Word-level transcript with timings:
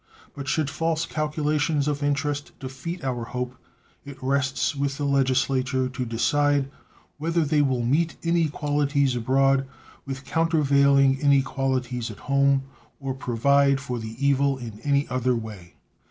But 0.33 0.47
should 0.47 0.67
false 0.67 1.05
calculations 1.05 1.87
of 1.87 2.01
interest 2.01 2.57
defeat 2.59 3.03
our 3.03 3.23
hope, 3.23 3.55
it 4.03 4.17
rests 4.19 4.75
with 4.75 4.97
the 4.97 5.05
Legislature 5.05 5.87
to 5.89 6.05
decide 6.05 6.71
whether 7.19 7.45
they 7.45 7.61
will 7.61 7.83
meet 7.83 8.17
inequalities 8.23 9.15
abroad 9.15 9.67
with 10.07 10.25
countervailing 10.25 11.19
inequalities 11.21 12.09
at 12.09 12.17
home, 12.25 12.63
or 12.99 13.13
provide 13.13 13.79
for 13.79 13.99
the 13.99 14.15
evil 14.17 14.57
in 14.57 14.79
any 14.79 15.07
other 15.07 15.35
way. 15.35 15.75